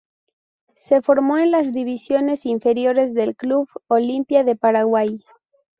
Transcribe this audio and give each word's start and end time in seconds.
Se 0.77 1.03
formó 1.03 1.37
en 1.37 1.51
las 1.51 1.73
divisiones 1.75 2.47
inferiores 2.47 3.13
del 3.13 3.35
Club 3.35 3.67
Olimpia 3.87 4.43
de 4.43 4.55
Paraguay. 4.55 5.23